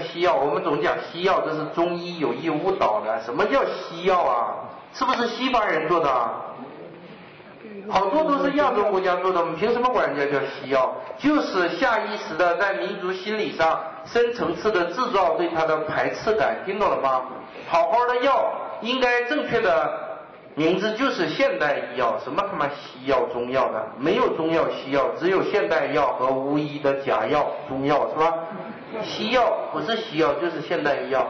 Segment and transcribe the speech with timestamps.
[0.00, 3.20] 西药，我们总讲西药，这是中医有意误导的。
[3.22, 4.54] 什么叫西药啊？
[4.92, 6.08] 是不是西方人做的？
[7.88, 10.92] 好多都是亚洲国家做的，我们凭什么管人家叫西药？
[11.18, 17.22] 就是下意识的在民族心理上深层次的制造对它的排斥感，听懂了吗？
[17.68, 20.18] 好好的药应该正确的
[20.54, 23.86] 名字就是现代医药，什么他妈西药中药的？
[23.98, 28.32] 没有中药西药，只有现代药和无医的假药中药是吧？
[29.02, 31.26] 西药不是西药就是现代医药。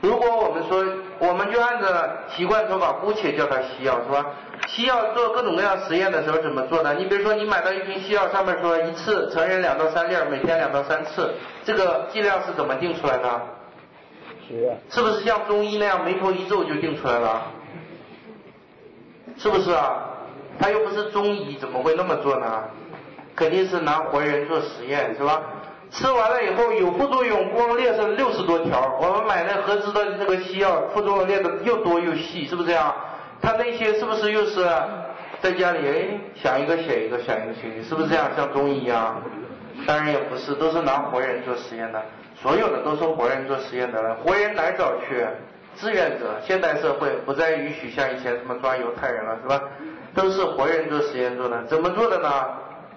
[0.00, 0.82] 如果我们说，
[1.18, 1.86] 我们就按照
[2.34, 4.24] 习惯说法，姑且叫它西药，是吧？
[4.66, 6.94] 西药做各种各样实验的时候怎么做呢？
[6.94, 13.40] 你比如说，你买到一瓶西药，上面说一次成人两到三粒，每天两到三次，这个剂量是怎么定出来的？
[14.48, 14.72] 是。
[14.88, 17.42] 是不是像中医那样眉头一皱就定出来了？
[19.36, 20.06] 是不是啊？
[20.58, 22.64] 他又不是中医，怎么会那么做呢？
[23.36, 25.42] 肯定是拿活人做实验，是吧？
[25.90, 28.96] 吃完了以后有副作用，光列是六十多条。
[29.00, 32.94] 我们买那合资的这个西药，副作用列的又多又细，是不是这样？
[33.42, 34.64] 他那些是不是又是
[35.40, 38.30] 在家里哎想一个写一个，想一个写一个，是不是这样？
[38.36, 39.20] 像中医一样？
[39.86, 42.00] 当然也不是，都是拿活人做实验的，
[42.40, 44.14] 所有的都是活人做实验的了。
[44.16, 45.26] 活人哪找去？
[45.76, 46.26] 志愿者。
[46.44, 49.60] 现代社会不再允许像以前什么抓犹太人了，是吧？
[50.14, 52.44] 都是活人做实验做的，怎么做的呢？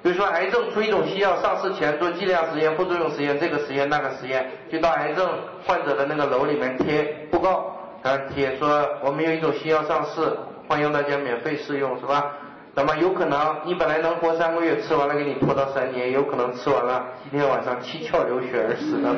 [0.03, 5.29] 比如说癌症出一种新药，上市前做剂量实验、副作用实验，这个实验那个实验，就到癌症
[5.65, 7.73] 患者的那个楼里面贴布告，
[8.03, 10.21] 啊贴说我们有一种新药上市，
[10.67, 12.31] 欢迎大家免费试用，是吧？
[12.75, 19.15] 那么有可能你本来能活三个月，吃完了给你拖到三年，有可能吃完了今天晚上七窍流血而死的，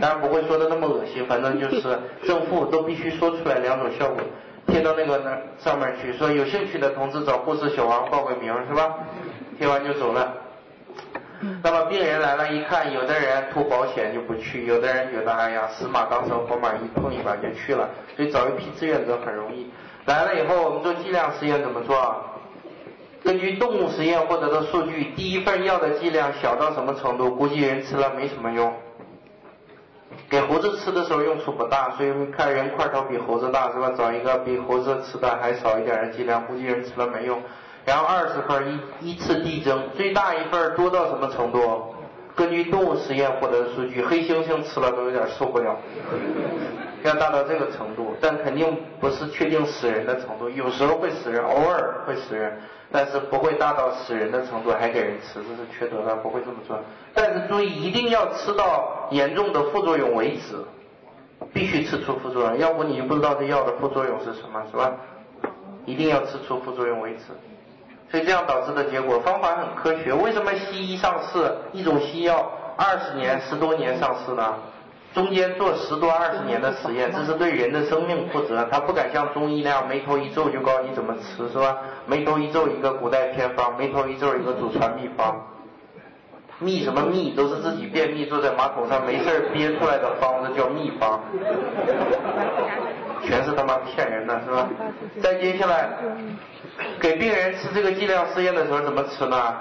[0.00, 4.20] 当然不会说的那么恶心，反正就是 正负都必须说出来两种效果，
[4.66, 8.92] 贴到那个那上面去，说有兴趣的同志找护士小王报个名，是吧？
[9.58, 10.32] 贴完就走了。
[11.62, 17.90] 那么病人来了，一看，有的人图保险就不去，有的人觉得哎呀死马当成活马医，碰一把就去了。
[18.16, 19.70] 所以找一批志愿者很容易。
[20.06, 22.24] 来了以后，我们做剂量实验怎么做？
[23.22, 27.34] 根据动物实验获得的数据，第一份药的剂量小到什么程度？
[27.34, 28.72] 估计人吃了没什么用。
[30.30, 33.92] 给猴子吃的时候用处不大，所以看人块头比猴子大是吧？
[33.96, 37.42] 找一个比猴子吃的还少一点的剂量，估计人吃了没用。
[37.86, 41.94] 然后二十份依依次递增，最大一份多到什么程度？
[42.34, 45.74] 根据动物实验获得的数据，黑猩猩吃了都有点受不了，
[47.02, 52.60] 要大到这个程度，但肯定不是确定死人的程度，有时候会死人，偶尔会死人，
[52.92, 56.78] 但是不会大到死人的程度还给人吃，这是缺德的，不会这么做。
[57.14, 60.56] 但是注意，一定要吃到严重的副作用为止，
[61.54, 64.92] 必须吃出副作用，要不你就不知道这药的副作用是什么，是吧？
[65.86, 67.22] 一定要吃出副作用为止。
[68.10, 70.12] 所以这样导致的结果，方法很科学。
[70.12, 74.54] 为什么西医上市一种西药二十年、十多年上市呢？
[75.14, 78.68] 中间做十多二十年的实验，这是对人的生命负责。
[78.70, 81.78] 他不敢像中医那样眉头一皱就告诉你怎么吃，是吧？
[82.06, 85.40] 眉头一皱一个古代偏方，眉头一皱一个祖传秘方。
[86.58, 87.30] 秘什么秘？
[87.30, 91.20] 都是自己便秘坐在马桶上没事憋出来的方子叫秘方，
[93.24, 94.68] 全是他妈骗人的，是吧？
[95.22, 95.90] 再接下来。
[97.06, 99.54] 给病人吃这个剂量试验的时候怎么吃呢？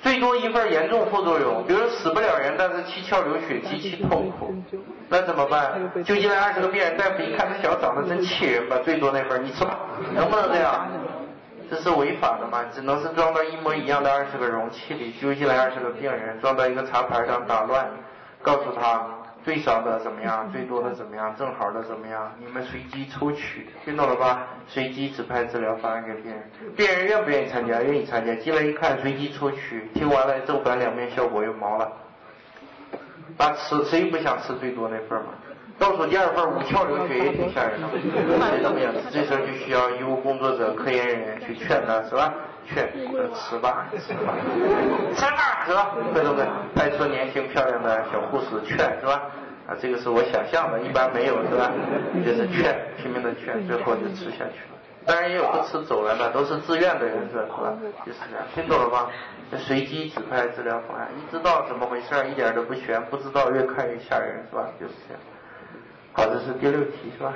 [0.00, 4.54] 最多一份严重副作用，比如死不了人，但是七窍流血，极其痛苦，
[5.10, 5.78] 那怎么办？
[6.02, 9.78] 就进来二十个病人，大夫一看这小子长得真气人吧，最多那份你吃吧，
[10.14, 10.88] 能不能这样？
[11.68, 12.64] 这是违法的嘛？
[12.74, 17.86] 只能是装到一模一样的二十个容器里，揪进来二十个病人，装到一个茶盘上打乱，
[18.40, 19.06] 告诉他。
[19.48, 20.46] 最少的怎么样？
[20.52, 21.34] 最多的怎么样？
[21.38, 22.30] 正好的怎么样？
[22.38, 24.46] 你们随机抽取，听懂了吧？
[24.66, 26.42] 随机指派治疗方案给病人，
[26.76, 27.80] 病人愿不愿意参加？
[27.80, 28.34] 愿意参加。
[28.34, 31.90] 进来一看，随机抽取，听完了正反两面效果又毛了。
[33.38, 35.28] 那吃谁不想吃最多那份嘛？
[35.78, 37.88] 倒数第二份五窍流血也挺吓人的，
[38.50, 39.00] 谁都不想吃。
[39.10, 42.34] 这时候就需要医务工作者、科研人员去劝他，是吧？
[42.68, 42.92] 劝，
[43.34, 44.36] 吃吧，吃吧，
[45.14, 45.94] 吃吧，是吧？
[46.14, 46.46] 对对对？
[46.74, 49.22] 派出年轻漂亮的小护士劝，是吧？
[49.66, 51.70] 啊，这个是我想象的，一般没有，是吧？
[52.24, 54.78] 就是劝，拼命的劝，最后就吃下去了。
[55.04, 57.72] 当然也有不吃走人的，都是自愿的人是吧？
[58.04, 59.08] 就是这样，听懂了吗？
[59.56, 64.68] 随机指派治疗方案，你知道怎么回事，一点都不悬；不知道越看越吓人，是吧？
[64.78, 65.22] 就是这样。
[66.12, 67.32] 好，这是第六题，是吧？